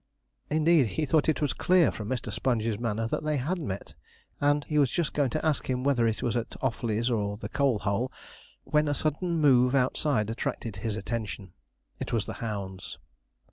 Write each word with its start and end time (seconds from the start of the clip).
Indeed, 0.49 0.87
he 0.97 1.05
thought 1.05 1.29
it 1.29 1.43
was 1.43 1.53
clear, 1.53 1.91
from 1.91 2.09
Mr. 2.09 2.33
Sponge's 2.33 2.79
manner, 2.79 3.05
that 3.05 3.23
they 3.23 3.37
had 3.37 3.59
met, 3.59 3.93
and 4.39 4.63
he 4.63 4.79
was 4.79 4.89
just 4.89 5.13
going 5.13 5.29
to 5.29 5.45
ask 5.45 5.69
him 5.69 5.83
whether 5.83 6.07
it 6.07 6.23
was 6.23 6.35
at 6.35 6.59
Offley's 6.59 7.11
or 7.11 7.37
the 7.37 7.47
Coal 7.49 7.77
Hole, 7.77 8.11
when 8.63 8.87
a 8.87 8.95
sudden 8.95 9.37
move 9.39 9.75
outside 9.75 10.31
attracted 10.31 10.77
his 10.77 10.95
attention. 10.97 11.53
It 11.99 12.11
was 12.11 12.25
the 12.25 12.33
hounds. 12.41 12.97